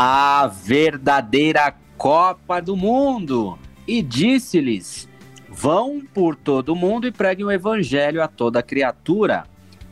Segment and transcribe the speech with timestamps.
[0.00, 3.58] A verdadeira Copa do Mundo.
[3.84, 5.08] E disse-lhes:
[5.48, 9.42] Vão por todo o mundo e preguem o evangelho a toda criatura.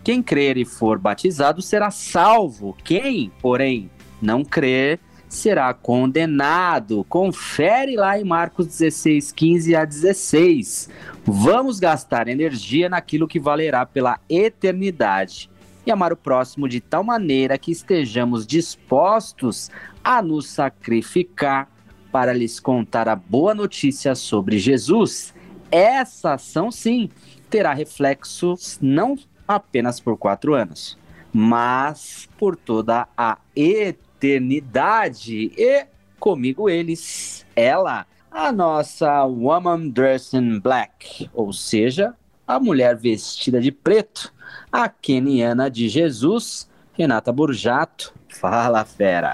[0.04, 2.76] Quem crer e for batizado será salvo.
[2.84, 3.90] Quem, porém,
[4.22, 7.04] não crer será condenado.
[7.08, 10.88] Confere lá em Marcos 16, 15 a 16.
[11.24, 15.50] Vamos gastar energia naquilo que valerá pela eternidade
[15.86, 19.70] e amar o próximo de tal maneira que estejamos dispostos
[20.02, 21.70] a nos sacrificar
[22.10, 25.32] para lhes contar a boa notícia sobre Jesus.
[25.70, 27.08] Essa ação, sim,
[27.48, 29.16] terá reflexos não
[29.46, 30.98] apenas por quatro anos,
[31.32, 35.52] mas por toda a eternidade.
[35.56, 35.86] E
[36.18, 42.14] comigo eles, ela, a nossa Woman Dressed in Black, ou seja,
[42.46, 44.32] a mulher vestida de preto,
[44.72, 49.32] a keniana de Jesus, Renata Burjato, Fala, fera!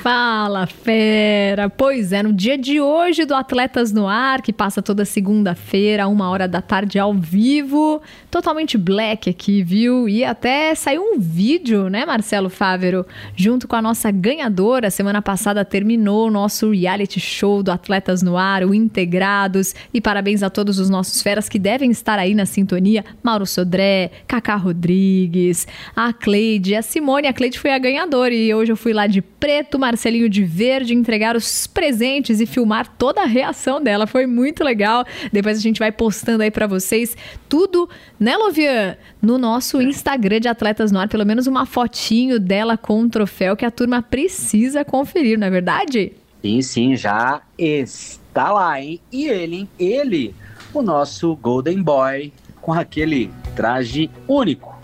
[0.00, 1.68] Fala, fera!
[1.68, 6.30] Pois é, no dia de hoje do Atletas no Ar, que passa toda segunda-feira, uma
[6.30, 10.08] hora da tarde ao vivo, totalmente black aqui, viu?
[10.08, 14.88] E até saiu um vídeo, né, Marcelo Fávero, junto com a nossa ganhadora.
[14.88, 19.74] Semana passada terminou o nosso reality show do Atletas no Ar, o Integrados.
[19.92, 24.10] E parabéns a todos os nossos feras que devem estar aí na sintonia: Mauro Sodré,
[24.28, 27.26] Cacá Rodrigues, a Cleide, a Simone.
[27.26, 30.92] A Cleide foi a ganhadora e hoje eu fui lá de preto, Marcelinho de verde,
[30.92, 34.06] entregar os presentes e filmar toda a reação dela.
[34.06, 35.04] Foi muito legal.
[35.32, 37.16] Depois a gente vai postando aí para vocês
[37.48, 37.88] tudo,
[38.18, 38.96] né, Lovian?
[39.22, 43.56] No nosso Instagram de Atletas no Ar, pelo menos uma fotinho dela com um troféu
[43.56, 46.12] que a turma precisa conferir, não é verdade?
[46.42, 49.00] Sim, sim, já está lá, hein?
[49.10, 49.68] E ele, hein?
[49.78, 50.34] Ele,
[50.74, 54.74] o nosso Golden Boy, com aquele traje único.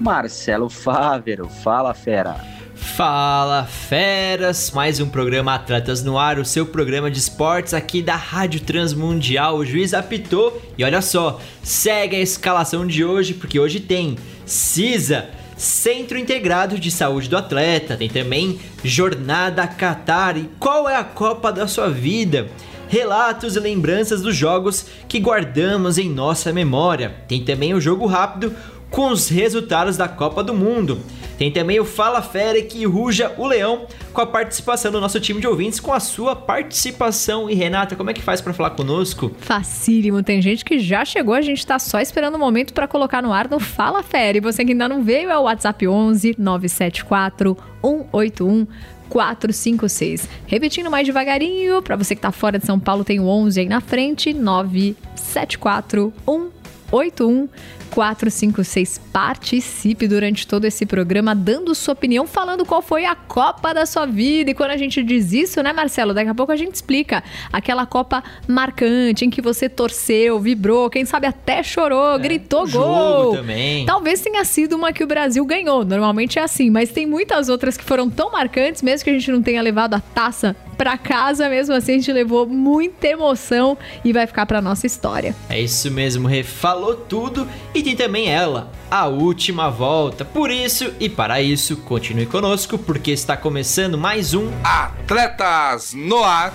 [0.00, 2.59] Marcelo Fávero, fala fera.
[2.80, 8.16] Fala feras, mais um programa Atletas no Ar, o seu programa de esportes aqui da
[8.16, 9.58] Rádio Transmundial.
[9.58, 15.28] O juiz apitou e olha só, segue a escalação de hoje porque hoje tem CISA,
[15.58, 21.52] Centro Integrado de Saúde do Atleta, tem também Jornada Qatar e qual é a Copa
[21.52, 22.48] da sua vida?
[22.88, 27.14] Relatos e lembranças dos jogos que guardamos em nossa memória.
[27.28, 28.54] Tem também o jogo rápido
[28.90, 31.00] com os resultados da Copa do Mundo.
[31.40, 35.40] Tem também o Fala Fera que ruja o leão com a participação do nosso time
[35.40, 37.48] de ouvintes, com a sua participação.
[37.48, 39.34] E Renata, como é que faz para falar conosco?
[39.38, 42.86] Facílimo, tem gente que já chegou, a gente tá só esperando o um momento para
[42.86, 44.36] colocar no ar no Fala Fera.
[44.36, 48.66] E você que ainda não veio é o WhatsApp 11 974 181
[49.08, 50.28] 456.
[50.46, 53.66] Repetindo mais devagarinho, para você que tá fora de São Paulo, tem o 11 aí
[53.66, 57.48] na frente, 974 181
[57.90, 59.00] 456.
[59.12, 64.06] Participe durante todo esse programa, dando sua opinião, falando qual foi a Copa da sua
[64.06, 64.50] vida.
[64.50, 66.14] E quando a gente diz isso, né, Marcelo?
[66.14, 67.22] Daqui a pouco a gente explica.
[67.52, 73.36] Aquela Copa marcante em que você torceu, vibrou, quem sabe até chorou, é, gritou gol.
[73.36, 73.84] também.
[73.86, 75.84] Talvez tenha sido uma que o Brasil ganhou.
[75.84, 79.30] Normalmente é assim, mas tem muitas outras que foram tão marcantes, mesmo que a gente
[79.30, 84.14] não tenha levado a taça para casa, mesmo assim a gente levou muita emoção e
[84.14, 85.36] vai ficar para nossa história.
[85.46, 90.24] É isso mesmo, Rê, falou tudo e tem também ela, a última volta.
[90.24, 96.52] Por isso e para isso, continue conosco porque está começando mais um Atletas no Ar.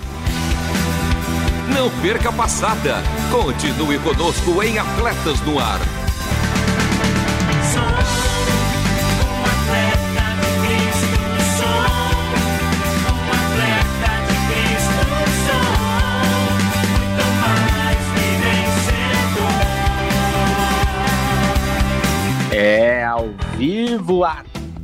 [1.74, 3.02] Não perca a passada.
[3.30, 5.80] Continue conosco em Atletas no Ar.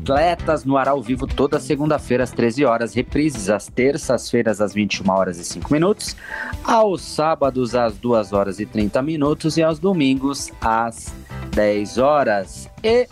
[0.03, 5.09] Atletas no ar ao vivo toda segunda-feira às 13 horas, reprises às terças-feiras às 21
[5.09, 6.17] horas e 5 minutos,
[6.65, 11.15] aos sábados às 2 horas e 30 minutos e aos domingos às
[11.55, 12.69] 10 horas.
[12.83, 13.07] E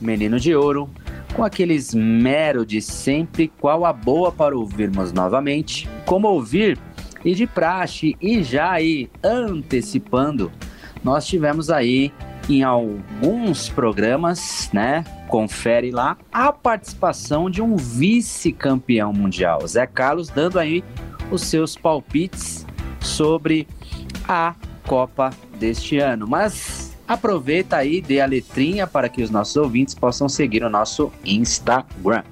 [0.00, 0.88] Menino de Ouro,
[1.34, 6.78] com aqueles mero de sempre, qual a boa para ouvirmos novamente, como ouvir
[7.24, 10.52] e de praxe e já aí antecipando,
[11.02, 12.12] nós tivemos aí
[12.48, 15.04] em alguns programas, né?
[15.28, 20.82] Confere lá a participação de um vice-campeão mundial, Zé Carlos, dando aí
[21.30, 22.66] os seus palpites
[23.00, 23.68] sobre
[24.26, 24.54] a
[24.86, 26.26] Copa deste ano.
[26.26, 31.10] Mas aproveita aí, dê a letrinha para que os nossos ouvintes possam seguir o nosso
[31.24, 32.22] Instagram.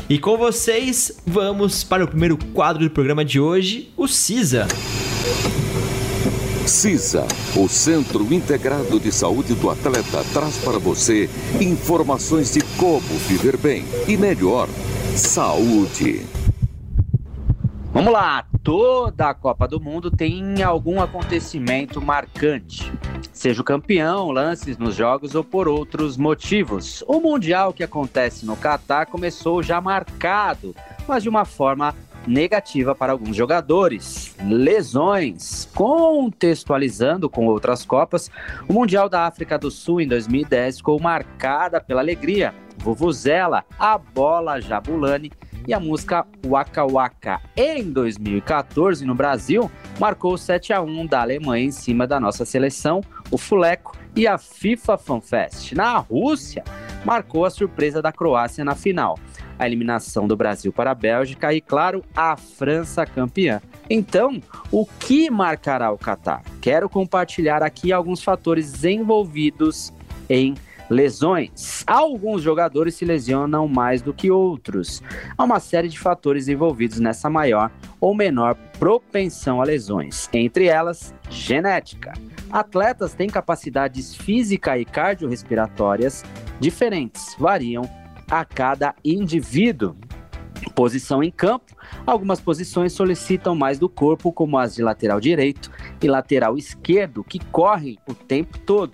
[0.08, 4.69] E com vocês, vamos para o primeiro quadro do programa de hoje, o CISA.
[6.64, 7.26] CISA,
[7.56, 11.29] o Centro Integrado de Saúde do Atleta, traz para você
[11.61, 14.69] informações de como viver bem e melhor.
[15.17, 16.25] Saúde.
[17.93, 22.93] Vamos lá, toda a Copa do Mundo tem algum acontecimento marcante.
[23.37, 27.05] Seja o campeão, lances nos jogos ou por outros motivos.
[27.06, 30.75] O Mundial que acontece no Catar começou já marcado,
[31.06, 31.94] mas de uma forma
[32.27, 34.35] negativa para alguns jogadores.
[34.43, 35.69] Lesões.
[35.75, 38.31] Contextualizando com outras Copas,
[38.67, 42.55] o Mundial da África do Sul em 2010 ficou marcada pela alegria.
[42.79, 45.31] Vuvuzela, a bola Jabulani
[45.67, 47.41] e a música Waka Waka.
[47.56, 52.44] Em 2014, no Brasil, marcou o 7 a 1 da Alemanha em cima da nossa
[52.44, 55.73] seleção, o Fuleco e a FIFA FanFest.
[55.75, 56.64] Na Rússia,
[57.05, 59.19] marcou a surpresa da Croácia na final,
[59.58, 63.61] a eliminação do Brasil para a Bélgica e, claro, a França campeã.
[63.88, 64.40] Então,
[64.70, 66.43] o que marcará o Catar?
[66.61, 69.93] Quero compartilhar aqui alguns fatores envolvidos
[70.28, 70.55] em
[70.88, 71.82] Lesões.
[71.87, 75.02] Alguns jogadores se lesionam mais do que outros.
[75.37, 77.70] Há uma série de fatores envolvidos nessa maior
[78.00, 82.12] ou menor propensão a lesões, entre elas, genética.
[82.50, 86.25] Atletas têm capacidades física e cardiorrespiratórias
[86.60, 87.88] diferentes, variam
[88.31, 89.96] a cada indivíduo.
[90.75, 91.75] Posição em campo.
[92.06, 95.70] Algumas posições solicitam mais do corpo, como as de lateral direito
[96.02, 98.92] e lateral esquerdo, que correm o tempo todo.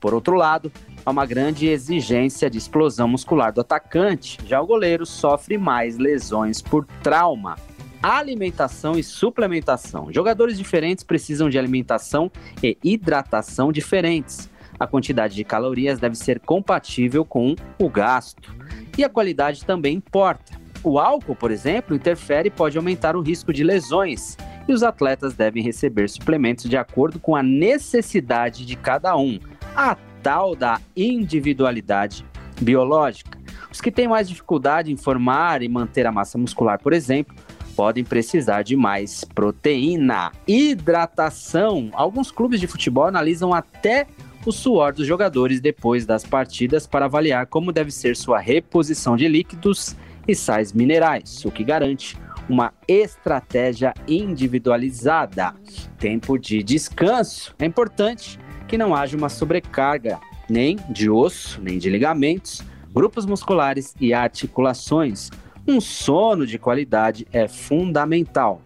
[0.00, 0.70] Por outro lado,
[1.04, 4.38] há uma grande exigência de explosão muscular do atacante.
[4.46, 7.56] Já o goleiro sofre mais lesões por trauma.
[8.02, 10.12] Alimentação e suplementação.
[10.12, 14.50] Jogadores diferentes precisam de alimentação e hidratação diferentes.
[14.76, 18.52] A quantidade de calorias deve ser compatível com o gasto.
[18.98, 20.60] E a qualidade também importa.
[20.82, 24.36] O álcool, por exemplo, interfere e pode aumentar o risco de lesões.
[24.66, 29.38] E os atletas devem receber suplementos de acordo com a necessidade de cada um.
[29.76, 32.26] A tal da individualidade
[32.60, 33.38] biológica.
[33.70, 37.34] Os que têm mais dificuldade em formar e manter a massa muscular, por exemplo,
[37.82, 40.30] podem precisar de mais proteína.
[40.46, 41.90] Hidratação.
[41.94, 44.06] Alguns clubes de futebol analisam até
[44.46, 49.26] o suor dos jogadores depois das partidas para avaliar como deve ser sua reposição de
[49.26, 49.96] líquidos
[50.28, 52.16] e sais minerais, o que garante
[52.48, 55.52] uma estratégia individualizada.
[55.98, 61.90] Tempo de descanso é importante que não haja uma sobrecarga nem de osso, nem de
[61.90, 62.62] ligamentos,
[62.94, 65.30] grupos musculares e articulações.
[65.66, 68.60] Um sono de qualidade é fundamental.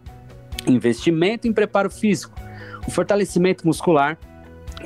[0.66, 2.34] Investimento em preparo físico.
[2.86, 4.18] O fortalecimento muscular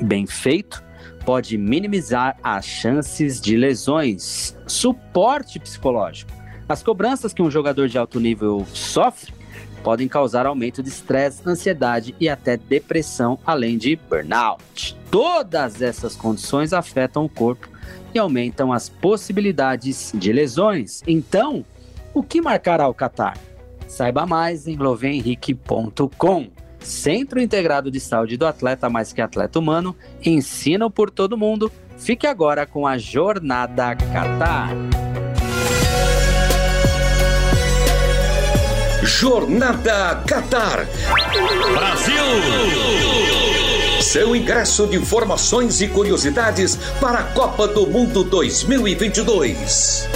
[0.01, 0.83] bem feito
[1.25, 4.57] pode minimizar as chances de lesões.
[4.67, 6.31] Suporte psicológico.
[6.67, 9.33] As cobranças que um jogador de alto nível sofre
[9.83, 14.95] podem causar aumento de estresse, ansiedade e até depressão, além de burnout.
[15.09, 17.67] Todas essas condições afetam o corpo
[18.13, 21.01] e aumentam as possibilidades de lesões.
[21.07, 21.65] Então,
[22.13, 23.37] o que marcará o Qatar?
[23.87, 26.49] Saiba mais em lovenrique.com.
[26.79, 31.71] Centro Integrado de Saúde do Atleta Mais Que Atleta Humano, ensino por todo mundo.
[31.97, 34.69] Fique agora com a Jornada Qatar.
[39.03, 40.87] Jornada Qatar.
[41.73, 42.23] Brasil!
[44.01, 50.09] Seu ingresso de informações e curiosidades para a Copa do Mundo 2022.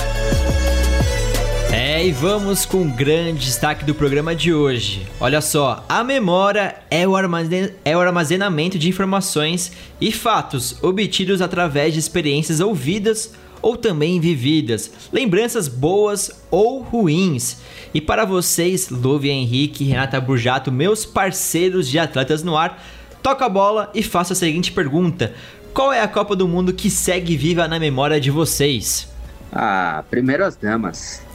[2.05, 5.07] E vamos com o grande destaque do programa de hoje.
[5.19, 11.41] Olha só, a memória é o, armazen é o armazenamento de informações e fatos obtidos
[11.41, 17.57] através de experiências ouvidas ou também vividas, lembranças boas ou ruins.
[17.91, 22.83] E para vocês, Luvia Henrique e Renata Burjato, meus parceiros de Atletas no Ar,
[23.23, 25.33] toca a bola e faça a seguinte pergunta:
[25.73, 29.07] Qual é a Copa do Mundo que segue viva na memória de vocês?
[29.51, 31.25] Ah, primeiro as damas.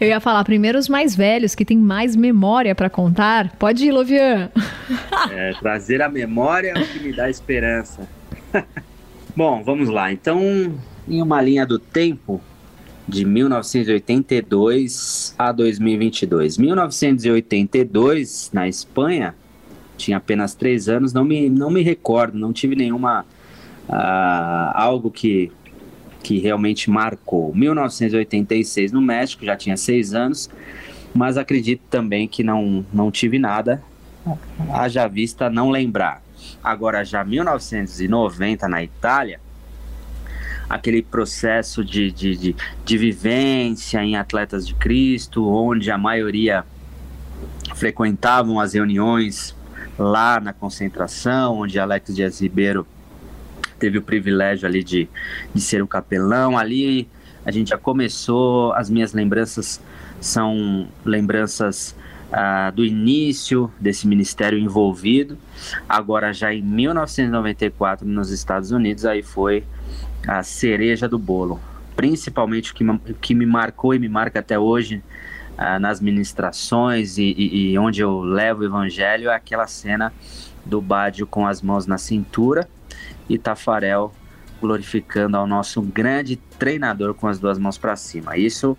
[0.00, 3.50] Eu ia falar primeiro os mais velhos, que tem mais memória para contar.
[3.56, 4.50] Pode ir, Lovian.
[5.30, 8.08] É, trazer a memória é o que me dá esperança.
[9.36, 10.12] Bom, vamos lá.
[10.12, 10.40] Então,
[11.08, 12.40] em uma linha do tempo,
[13.10, 16.58] de 1982 a 2022.
[16.58, 19.34] 1982, na Espanha,
[19.96, 23.26] tinha apenas três anos, não me, não me recordo, não tive nenhuma.
[23.88, 25.50] Uh, algo que
[26.22, 27.54] que realmente marcou.
[27.54, 30.50] 1986 no México, já tinha seis anos,
[31.14, 33.82] mas acredito também que não, não tive nada,
[34.72, 36.22] haja vista não lembrar.
[36.62, 39.40] Agora, já 1990 na Itália,
[40.68, 46.64] aquele processo de, de, de, de vivência em Atletas de Cristo, onde a maioria
[47.74, 49.56] frequentavam as reuniões
[49.98, 52.86] lá na concentração, onde Alex Dias Ribeiro
[53.80, 55.08] teve o privilégio ali de,
[55.52, 56.56] de ser o capelão.
[56.56, 57.08] Ali
[57.44, 59.80] a gente já começou, as minhas lembranças
[60.20, 61.96] são lembranças
[62.30, 65.38] ah, do início desse ministério envolvido.
[65.88, 69.64] Agora, já em 1994, nos Estados Unidos, aí foi
[70.28, 71.58] a cereja do bolo.
[71.96, 72.84] Principalmente o que,
[73.20, 75.02] que me marcou e me marca até hoje
[75.56, 80.12] ah, nas ministrações e, e, e onde eu levo o evangelho é aquela cena
[80.64, 82.68] do Bádio com as mãos na cintura
[83.30, 84.12] e Tafarel
[84.60, 88.36] glorificando ao nosso grande treinador com as duas mãos para cima.
[88.36, 88.76] Isso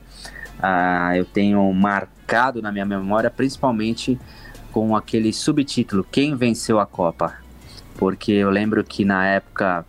[0.60, 4.20] uh, eu tenho marcado na minha memória, principalmente
[4.72, 7.36] com aquele subtítulo Quem venceu a Copa?
[7.96, 9.86] Porque eu lembro que na época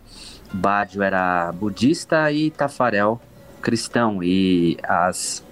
[0.51, 3.21] Badio era budista e Tafarel
[3.61, 5.43] cristão e as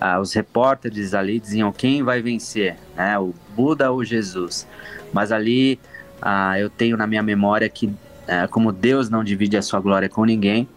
[0.00, 3.18] uh, os repórteres ali diziam quem vai vencer, né?
[3.18, 4.66] O Buda ou Jesus?
[5.12, 5.78] Mas ali
[6.22, 7.92] uh, eu tenho na minha memória que
[8.50, 10.68] como Deus não divide a sua glória com ninguém,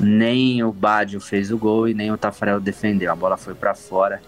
[0.00, 3.10] nem o Bádio fez o gol e nem o Tafarel defendeu.
[3.10, 4.20] A bola foi para fora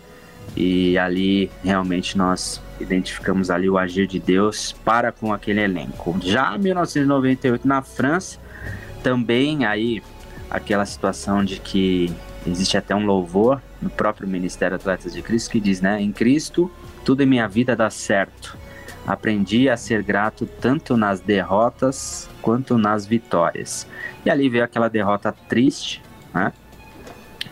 [0.56, 6.16] e ali realmente nós identificamos ali o agir de Deus para com aquele elenco.
[6.22, 8.38] Já em 1998 na França,
[9.02, 10.02] também aí
[10.50, 12.12] aquela situação de que
[12.46, 16.70] existe até um louvor no próprio Ministério Atletas de Cristo que diz, né, em Cristo
[17.04, 18.56] tudo em minha vida dá certo.
[19.06, 23.86] Aprendi a ser grato tanto nas derrotas quanto nas vitórias.
[24.24, 26.52] E ali veio aquela derrota triste, né?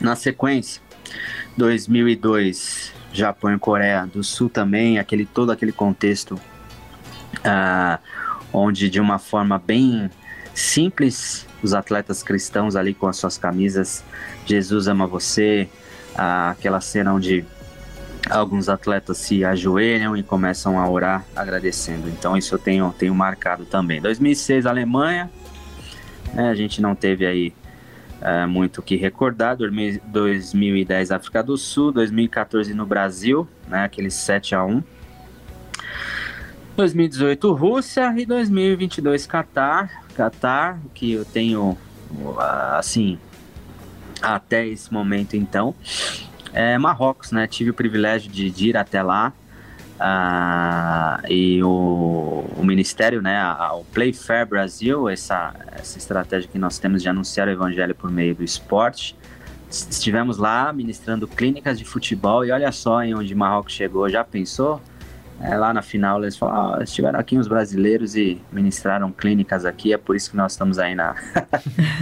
[0.01, 0.81] Na sequência,
[1.57, 7.99] 2002, Japão e Coreia do Sul também, aquele todo aquele contexto uh,
[8.53, 10.11] onde de uma forma bem
[10.55, 14.05] simples os atletas cristãos ali com as suas camisas
[14.47, 15.69] Jesus ama você,
[16.15, 17.45] uh, aquela cena onde
[18.31, 22.09] alguns atletas se ajoelham e começam a orar agradecendo.
[22.09, 24.01] Então isso eu tenho, tenho marcado também.
[24.01, 25.31] 2006 Alemanha,
[26.33, 27.53] né, a gente não teve aí
[28.21, 29.57] é, muito o que recordar.
[29.57, 34.83] 2010 África do Sul, 2014 no Brasil, né, aquele 7 a 1
[36.77, 40.05] 2018 Rússia e 2022 Catar.
[40.15, 41.77] Catar, que eu tenho
[42.77, 43.19] assim
[44.23, 45.75] até esse momento então
[46.59, 47.47] é Marrocos, né?
[47.47, 49.33] Tive o privilégio de, de ir até lá.
[50.01, 53.41] Uh, e o, o, Ministério, né,
[53.73, 58.11] o Play Fair Brasil, essa, essa estratégia que nós temos de anunciar o evangelho por
[58.11, 59.17] meio do esporte.
[59.71, 64.09] Estivemos lá ministrando clínicas de futebol e olha só em onde Marrocos chegou.
[64.09, 64.81] Já pensou?
[65.41, 69.93] É, lá na final eles falaram, oh, estiveram aqui os brasileiros e ministraram clínicas aqui,
[69.93, 71.15] é por isso que nós estamos aí na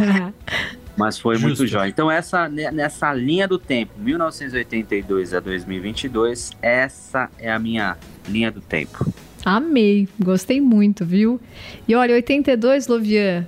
[0.96, 1.46] Mas foi Justo.
[1.46, 1.88] muito jóia.
[1.88, 7.96] Então, essa, nessa linha do tempo, 1982 a 2022, essa é a minha
[8.28, 9.12] linha do tempo.
[9.44, 11.40] Amei, gostei muito, viu?
[11.86, 13.46] E olha, 82, Lovian,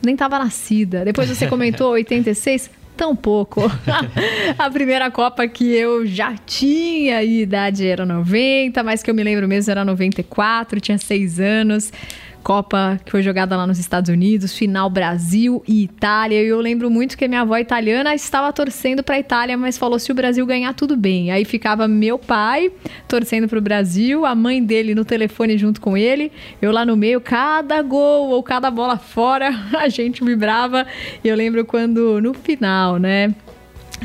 [0.00, 1.04] nem tava nascida.
[1.04, 3.62] Depois você comentou 86, tão pouco.
[4.58, 9.48] a primeira Copa que eu já tinha idade era 90, mas que eu me lembro
[9.48, 11.92] mesmo era 94, tinha seis anos.
[12.42, 16.42] Copa que foi jogada lá nos Estados Unidos, final Brasil e Itália.
[16.42, 19.98] E eu lembro muito que minha avó italiana estava torcendo para a Itália, mas falou
[19.98, 21.30] se o Brasil ganhar tudo bem.
[21.30, 22.72] Aí ficava meu pai
[23.06, 26.96] torcendo para o Brasil, a mãe dele no telefone junto com ele, eu lá no
[26.96, 30.86] meio, cada gol ou cada bola fora, a gente vibrava.
[31.22, 33.34] E eu lembro quando no final, né?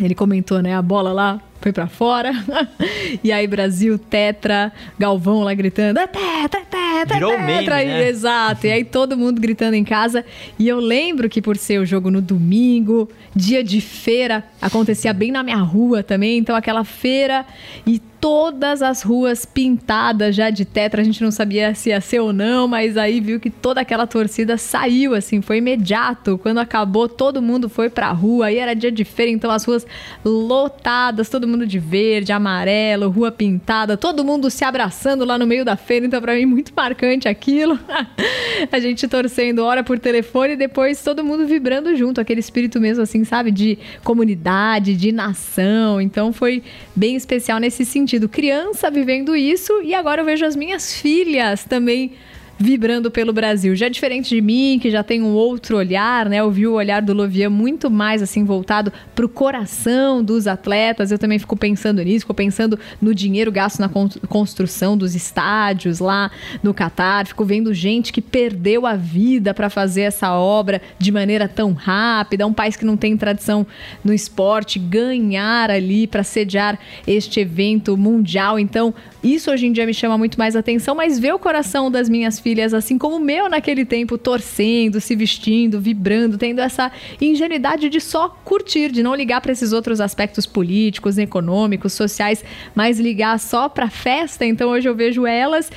[0.02, 0.76] Ele comentou, né?
[0.76, 2.32] A bola lá foi para fora.
[3.24, 7.46] e aí, Brasil, Tetra, Galvão lá gritando: é Tetra, é Tetra, tetra, Virou tetra.
[7.46, 8.06] meme, né?
[8.08, 8.68] Exato.
[8.68, 10.24] E aí todo mundo gritando em casa.
[10.60, 15.32] E eu lembro que por ser o jogo no domingo, dia de feira, acontecia bem
[15.32, 16.38] na minha rua também.
[16.38, 17.44] Então aquela feira
[17.86, 21.00] e todas as ruas pintadas já de tetra.
[21.00, 24.08] A gente não sabia se ia ser ou não, mas aí viu que toda aquela
[24.08, 26.40] torcida saiu, assim, foi imediato.
[26.40, 28.48] Quando acabou, todo mundo foi pra rua.
[28.48, 29.86] Aí era dia de feira, então as ruas
[30.26, 35.64] lotadas, todo mundo de verde, amarelo, rua pintada, todo mundo se abraçando lá no meio
[35.64, 36.08] da feira.
[36.08, 37.78] Então, pra mim, muito marcante aquilo.
[38.72, 42.20] a gente torcendo hora por telefone e depois todo mundo vibrando junto.
[42.20, 43.52] Aquele espírito mesmo, assim, sabe?
[43.52, 46.02] De comunidade, de nação.
[46.02, 46.64] Então, foi
[46.96, 51.66] bem especial nesse sentido sentido criança vivendo isso e agora eu vejo as minhas filhas
[51.66, 52.14] também
[52.58, 53.76] vibrando pelo Brasil.
[53.76, 56.38] Já diferente de mim, que já tem um outro olhar, né?
[56.38, 61.12] Eu vi o olhar do Lovian muito mais assim voltado para o coração dos atletas.
[61.12, 63.90] Eu também fico pensando nisso, fico pensando no dinheiro gasto na
[64.28, 66.32] construção dos estádios lá
[66.64, 67.28] no Catar.
[67.28, 72.48] Fico vendo gente que perdeu a vida para fazer essa obra de maneira tão rápida.
[72.48, 73.66] Um país que não tem tradição
[74.04, 78.58] no esporte ganhar ali para sediar este evento mundial.
[78.58, 78.94] Então,
[79.24, 82.40] isso hoje em dia me chama muito mais atenção, mas ver o coração das minhas
[82.46, 88.00] filhas, assim como o meu naquele tempo, torcendo, se vestindo, vibrando, tendo essa ingenuidade de
[88.00, 93.68] só curtir, de não ligar para esses outros aspectos políticos, econômicos, sociais, mas ligar só
[93.68, 94.46] para festa.
[94.46, 95.72] Então hoje eu vejo elas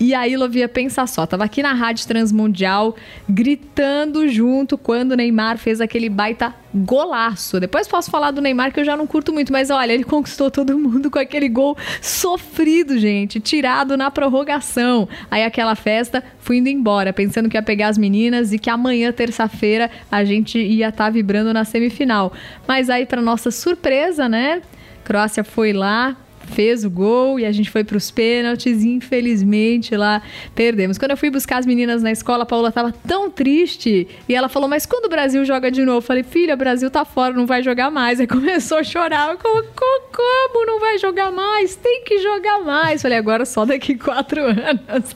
[0.00, 2.94] e aí, Lovia, pensa só, tava aqui na Rádio Transmundial
[3.28, 7.58] gritando junto quando o Neymar fez aquele baita golaço.
[7.58, 10.52] Depois posso falar do Neymar que eu já não curto muito, mas olha, ele conquistou
[10.52, 15.08] todo mundo com aquele gol sofrido, gente, tirado na prorrogação.
[15.28, 19.10] Aí aquela festa, fui indo embora, pensando que ia pegar as meninas e que amanhã,
[19.10, 22.32] terça-feira, a gente ia estar tá vibrando na semifinal.
[22.68, 24.62] Mas aí, para nossa surpresa, né?
[25.04, 26.16] Croácia foi lá,
[26.48, 30.22] fez o gol e a gente foi para os pênaltis infelizmente lá
[30.54, 30.98] perdemos.
[30.98, 34.48] Quando eu fui buscar as meninas na escola, a Paula estava tão triste e ela
[34.48, 35.98] falou: Mas quando o Brasil joga de novo?
[35.98, 38.18] Eu falei: Filha, o Brasil tá fora, não vai jogar mais.
[38.20, 39.30] Aí começou a chorar.
[39.30, 41.76] Eu, como, como não vai jogar mais?
[41.76, 42.94] Tem que jogar mais.
[42.94, 45.14] Eu falei: Agora só daqui quatro anos.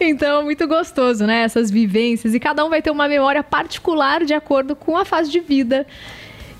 [0.00, 1.42] Então, muito gostoso, né?
[1.42, 5.30] Essas vivências e cada um vai ter uma memória particular de acordo com a fase
[5.30, 5.86] de vida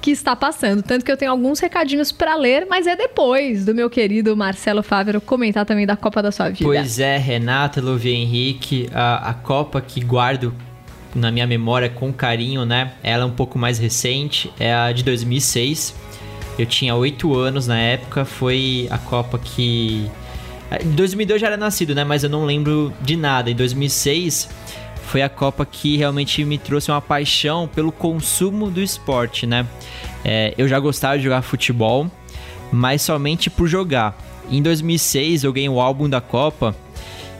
[0.08, 0.82] que está passando.
[0.82, 4.82] Tanto que eu tenho alguns recadinhos para ler, mas é depois do meu querido Marcelo
[4.82, 6.64] Fávero comentar também da Copa da sua vida.
[6.64, 10.54] Pois é, Renata, Lovia Henrique, a, a Copa que guardo
[11.14, 12.92] na minha memória com carinho, né?
[13.02, 15.94] Ela é um pouco mais recente, é a de 2006.
[16.58, 20.10] Eu tinha 8 anos na época, foi a Copa que...
[20.82, 22.02] Em 2002 já era nascido, né?
[22.02, 23.50] Mas eu não lembro de nada.
[23.50, 24.48] Em 2006
[25.08, 29.66] foi a Copa que realmente me trouxe uma paixão pelo consumo do esporte, né?
[30.22, 32.10] É, eu já gostava de jogar futebol,
[32.70, 34.16] mas somente por jogar.
[34.50, 36.76] Em 2006 eu ganhei o álbum da Copa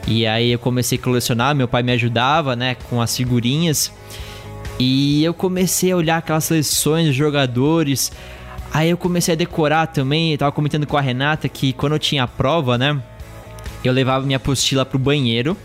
[0.07, 3.93] e aí eu comecei a colecionar, meu pai me ajudava, né, com as figurinhas.
[4.79, 8.11] E eu comecei a olhar aquelas seleções de jogadores.
[8.73, 11.99] Aí eu comecei a decorar também, eu tava comentando com a Renata que quando eu
[11.99, 12.99] tinha a prova, né,
[13.83, 15.55] eu levava minha apostila pro banheiro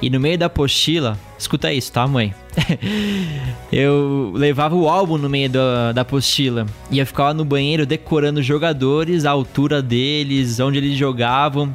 [0.00, 2.32] e no meio da apostila, escuta isso, tá, mãe?
[3.72, 8.38] eu levava o álbum no meio da, da apostila e eu ficava no banheiro decorando
[8.40, 11.72] os jogadores, a altura deles, onde eles jogavam.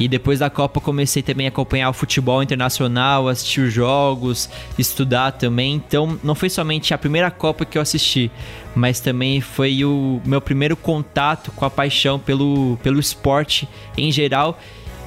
[0.00, 5.32] E depois da Copa comecei também a acompanhar o futebol internacional, assistir os jogos, estudar
[5.32, 5.74] também.
[5.74, 8.28] Então não foi somente a primeira Copa que eu assisti,
[8.74, 14.58] mas também foi o meu primeiro contato com a paixão pelo, pelo esporte em geral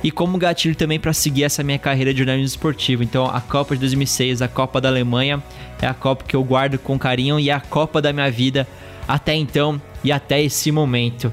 [0.05, 3.01] e como gatilho também para seguir essa minha carreira de jornalismo esportivo.
[3.01, 5.41] Então, a Copa de 2006, a Copa da Alemanha,
[5.81, 8.67] é a Copa que eu guardo com carinho e é a Copa da minha vida
[9.07, 11.31] até então e até esse momento.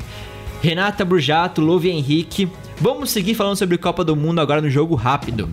[0.63, 2.49] Renata Brujato, Louve Henrique,
[2.81, 5.51] vamos seguir falando sobre Copa do Mundo agora no jogo rápido.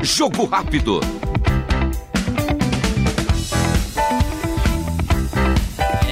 [0.00, 1.00] Jogo rápido.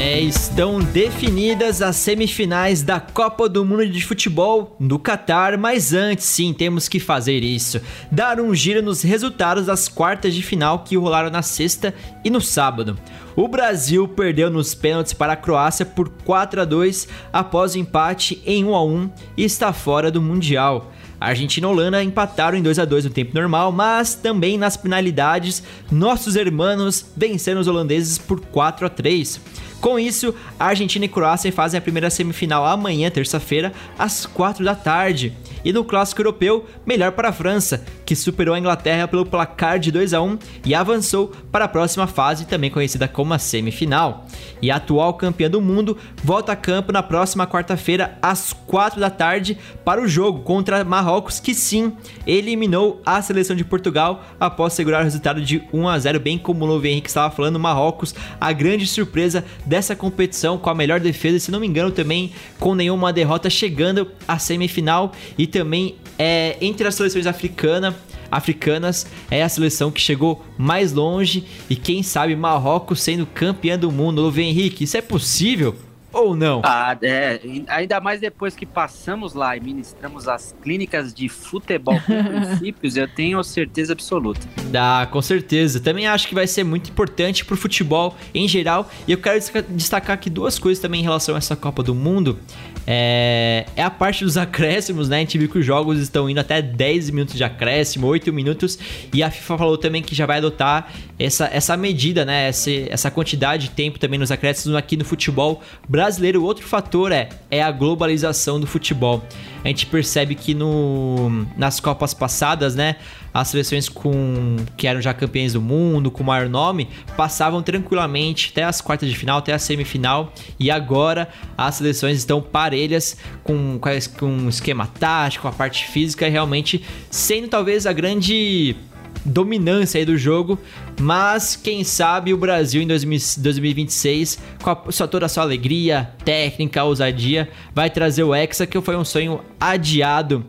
[0.05, 6.25] É, estão definidas as semifinais da Copa do Mundo de Futebol no Catar, mas antes
[6.25, 7.81] sim temos que fazer isso.
[8.11, 12.41] Dar um giro nos resultados das quartas de final que rolaram na sexta e no
[12.41, 12.99] sábado.
[13.37, 18.43] O Brasil perdeu nos pênaltis para a Croácia por 4 a 2 após o empate
[18.45, 20.93] em 1 a 1 e está fora do Mundial.
[21.21, 24.59] A Argentina e a Holanda empataram em 2 a 2 no tempo normal, mas também
[24.59, 25.63] nas penalidades,
[25.93, 29.41] nossos hermanos venceram os holandeses por 4 a 3.
[29.83, 34.77] Com isso, a Argentina e Croácia fazem a primeira semifinal amanhã, terça-feira, às 4 da
[34.77, 35.33] tarde.
[35.65, 39.91] E no clássico europeu, melhor para a França, que superou a Inglaterra pelo placar de
[39.91, 44.27] 2 a 1 e avançou para a próxima fase, também conhecida como a semifinal.
[44.61, 49.11] E a atual campeã do mundo volta a campo na próxima quarta-feira às 4 da
[49.11, 51.93] tarde para o jogo contra Marrocos, que sim,
[52.27, 56.65] eliminou a seleção de Portugal após segurar o resultado de 1 a 0, bem como
[56.65, 61.39] o Novo Henrique estava falando, Marrocos, a grande surpresa dessa competição com a melhor defesa,
[61.39, 66.87] se não me engano também com nenhuma derrota chegando à semifinal e também é, entre
[66.87, 67.95] as seleções africanas
[68.31, 73.91] africanas é a seleção que chegou mais longe e quem sabe Marrocos sendo campeã do
[73.91, 74.21] mundo.
[74.21, 75.75] Luve Henrique, isso é possível?
[76.13, 76.63] Ou não?
[76.65, 77.41] Ah, é.
[77.69, 83.09] Ainda mais depois que passamos lá e ministramos as clínicas de futebol com princípios, eu
[83.09, 84.41] tenho certeza absoluta.
[84.75, 85.81] Ah, com certeza.
[85.81, 88.91] Também acho que vai ser muito importante pro futebol em geral.
[89.07, 92.39] E eu quero destacar aqui duas coisas também em relação a essa Copa do Mundo.
[92.87, 95.17] É, é a parte dos acréscimos, né?
[95.17, 98.79] A gente viu que os jogos estão indo até 10 minutos de acréscimo, 8 minutos.
[99.13, 102.49] E a FIFA falou também que já vai adotar essa, essa medida, né?
[102.49, 107.29] Essa, essa quantidade de tempo também nos acréscimos aqui no futebol brasileiro outro fator é,
[107.51, 109.23] é a globalização do futebol.
[109.65, 112.97] A gente percebe que no, nas Copas passadas, né,
[113.33, 118.65] as seleções com que eram já campeãs do mundo, com maior nome, passavam tranquilamente até
[118.65, 123.79] as quartas de final, até a semifinal, e agora as seleções estão parelhas com,
[124.19, 128.77] com um esquema tático, a parte física, realmente sendo talvez a grande
[129.25, 130.59] dominância aí do jogo,
[131.01, 136.83] mas quem sabe o Brasil em 2026, com a, só, toda a sua alegria, técnica,
[136.85, 140.45] ousadia, vai trazer o Hexa, que foi um sonho adiado.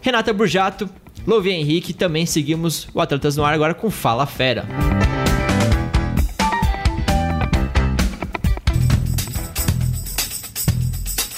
[0.00, 0.88] Renata Burjato,
[1.26, 4.64] Louvi Henrique, também seguimos o Atletas no Ar agora com Fala Fera.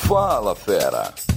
[0.07, 1.28] Fala Fera.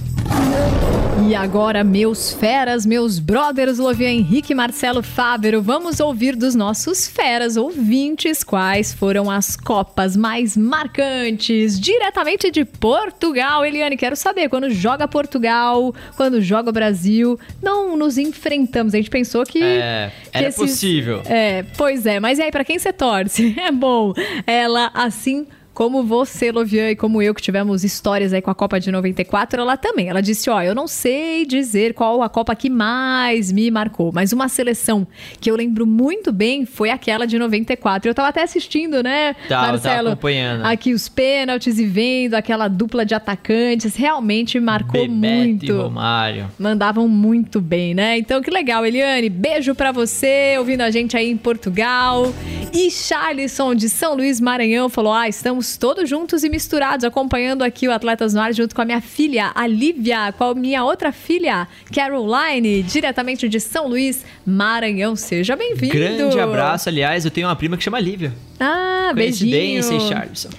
[1.32, 7.06] E agora, meus feras, meus brothers, Lovia Henrique e Marcelo Fávero, vamos ouvir dos nossos
[7.06, 13.64] feras ouvintes quais foram as copas mais marcantes, diretamente de Portugal.
[13.64, 18.92] Eliane, quero saber, quando joga Portugal, quando joga Brasil, não nos enfrentamos.
[18.92, 19.62] A gente pensou que.
[19.62, 20.60] É, era esses...
[20.60, 21.22] possível.
[21.24, 23.56] É, pois é, mas e aí, para quem você torce?
[23.62, 24.12] É bom.
[24.44, 28.78] Ela, assim como você, Lovian, e como eu, que tivemos histórias aí com a Copa
[28.78, 30.08] de 94, ela também.
[30.08, 34.32] Ela disse: Ó, eu não sei dizer qual a Copa que mais me marcou, mas
[34.32, 35.06] uma seleção
[35.40, 38.08] que eu lembro muito bem foi aquela de 94.
[38.08, 40.08] Eu tava até assistindo, né, tá, Marcelo?
[40.08, 40.64] Eu acompanhando.
[40.66, 43.96] Aqui os pênaltis e vendo aquela dupla de atacantes.
[43.96, 45.66] Realmente marcou Bebeto muito.
[45.66, 46.50] E Romário.
[46.58, 48.18] Mandavam muito bem, né?
[48.18, 49.30] Então que legal, Eliane.
[49.30, 52.32] Beijo para você, ouvindo a gente aí em Portugal.
[52.74, 57.62] E Charlison de São Luís, Maranhão, falou: Ah, estamos estamos todos juntos e misturados, acompanhando
[57.62, 60.84] aqui o Atletas no Ar junto com a minha filha, a Lívia, com a minha
[60.84, 65.14] outra filha, Caroline, diretamente de São Luís, Maranhão.
[65.14, 65.94] Seja bem-vindo.
[65.94, 68.32] Grande abraço, aliás, eu tenho uma prima que chama Lívia.
[68.64, 69.82] Ah, beijinho.
[69.82, 70.50] Charlison.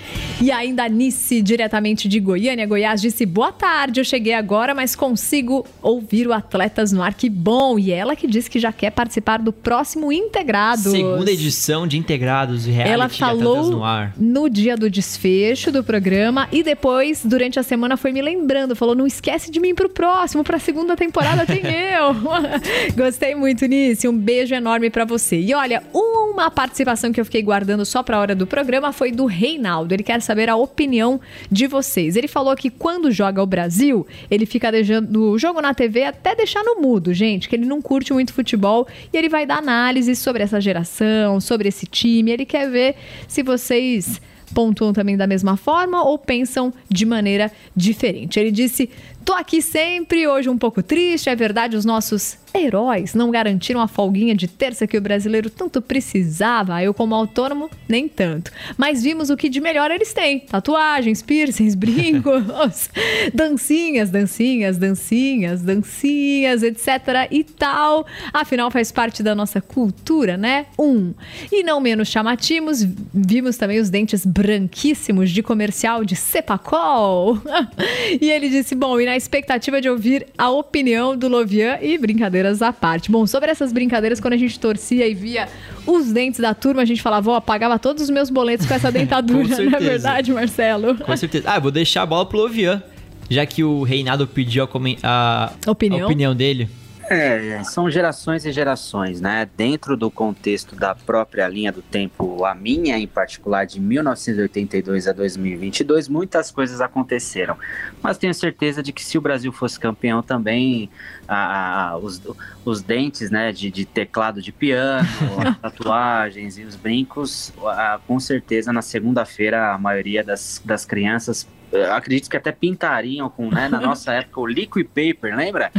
[0.42, 5.66] E ainda Nice, diretamente de Goiânia, Goiás, disse: Boa tarde, eu cheguei agora, mas consigo
[5.82, 7.80] ouvir o Atletas no Ar, que bom.
[7.80, 10.92] E ela que disse que já quer participar do próximo Integrados.
[10.92, 14.14] Segunda edição de Integrados, reality Ela falou no, ar.
[14.18, 18.76] no dia do desfecho do programa e depois, durante a semana, foi me lembrando.
[18.76, 22.14] Falou: Não esquece de mim pro próximo, pra segunda temporada tem eu.
[22.98, 24.06] Gostei muito, Nice.
[24.08, 25.40] Um beijo enorme para você.
[25.40, 29.12] E olha, uma participação que eu fiquei guardando só para a hora do programa foi
[29.12, 29.94] do Reinaldo.
[29.94, 32.16] Ele quer saber a opinião de vocês.
[32.16, 36.34] Ele falou que quando joga o Brasil, ele fica deixando o jogo na TV até
[36.34, 40.16] deixar no mudo, gente, que ele não curte muito futebol e ele vai dar análise
[40.16, 42.32] sobre essa geração, sobre esse time.
[42.32, 42.96] Ele quer ver
[43.28, 44.20] se vocês
[44.56, 48.40] pontuam também da mesma forma ou pensam de maneira diferente.
[48.40, 48.90] Ele disse:
[49.26, 53.88] Tô aqui sempre, hoje um pouco triste, é verdade, os nossos heróis não garantiram a
[53.88, 58.52] folguinha de terça que o brasileiro tanto precisava, eu como autônomo, nem tanto.
[58.76, 62.90] Mas vimos o que de melhor eles têm: tatuagens, piercings, brincos,
[63.32, 68.06] dancinhas, dancinhas, dancinhas, dancinhas, etc e tal.
[68.34, 70.66] Afinal, faz parte da nossa cultura, né?
[70.78, 71.14] Um.
[71.52, 77.38] E não menos chamativos, vimos também os dentes branquíssimos de comercial de Cepacol.
[78.20, 82.64] e ele disse: bom, e na expectativa de ouvir a opinião do Lovian e brincadeiras
[82.64, 83.12] à parte.
[83.12, 85.48] Bom, sobre essas brincadeiras, quando a gente torcia e via
[85.86, 88.92] os dentes da turma, a gente falava, ó, pagava todos os meus boletos com essa
[88.92, 90.96] dentadura, não é verdade, Marcelo?
[90.96, 91.50] Com certeza.
[91.50, 92.82] Ah, vou deixar a bola pro Lovian.
[93.30, 94.64] já que o Reinaldo pediu
[95.04, 96.04] a, a opinião.
[96.04, 96.70] a opinião dele.
[97.14, 99.48] É, são gerações e gerações, né?
[99.56, 105.14] Dentro do contexto da própria linha do tempo, a minha em particular, de 1982 a
[105.14, 107.58] 2022, muitas coisas aconteceram.
[108.02, 110.90] Mas tenho certeza de que se o Brasil fosse campeão também,
[111.28, 112.22] a, a, os,
[112.66, 115.08] os dentes né, de, de teclado de piano,
[115.46, 121.48] as tatuagens e os brincos, a, com certeza na segunda-feira a maioria das, das crianças
[121.92, 125.72] acredito que até pintariam com, né, na nossa época, o liquid paper, lembra?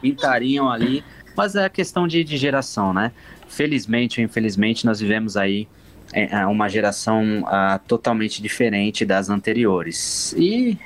[0.00, 1.04] Pintariam ali,
[1.36, 3.12] mas é questão de, de geração, né?
[3.48, 5.68] Felizmente ou infelizmente, nós vivemos aí
[6.12, 10.32] é, é uma geração uh, totalmente diferente das anteriores.
[10.36, 10.78] E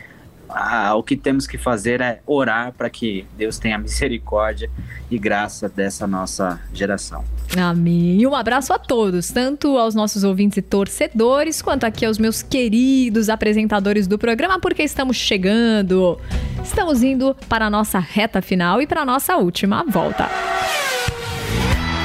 [0.52, 4.70] ah, o que temos que fazer é orar para que Deus tenha misericórdia
[5.10, 7.24] e graça dessa nossa geração.
[7.56, 8.20] Amém.
[8.20, 12.42] E um abraço a todos, tanto aos nossos ouvintes e torcedores, quanto aqui aos meus
[12.42, 16.18] queridos apresentadores do programa, porque estamos chegando.
[16.62, 20.28] Estamos indo para a nossa reta final e para a nossa última volta.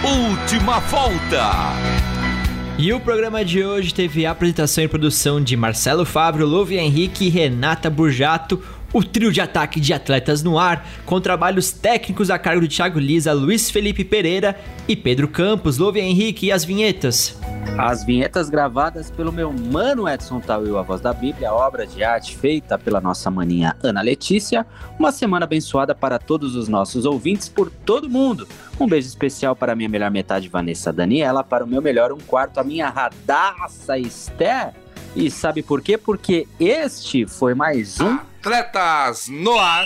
[0.04, 2.15] Última volta.
[2.78, 7.26] E o programa de hoje teve a apresentação e produção de Marcelo Fábio, Louve Henrique
[7.26, 8.62] e Renata Burjato,
[8.96, 12.98] o trio de ataque de atletas no ar, com trabalhos técnicos a cargo de Thiago
[12.98, 17.38] Lisa, Luiz Felipe Pereira e Pedro Campos, Louve Henrique e as vinhetas.
[17.78, 22.38] As vinhetas gravadas pelo meu mano Edson Tawil, a voz da Bíblia, obra de arte
[22.38, 24.66] feita pela nossa maninha Ana Letícia.
[24.98, 28.48] Uma semana abençoada para todos os nossos ouvintes por todo mundo.
[28.80, 32.62] Um beijo especial para minha melhor metade, Vanessa Daniela, para o meu melhor um quarto,
[32.62, 34.85] a minha radaça Esther.
[35.16, 35.98] E sabe por quê?
[35.98, 39.86] Porque este foi mais um Atletas no Ar.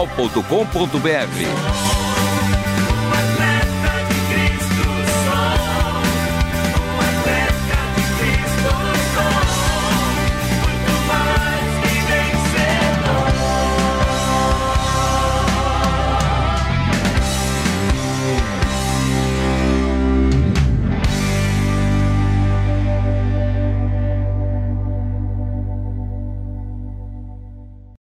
[0.07, 2.10] portal.com.br.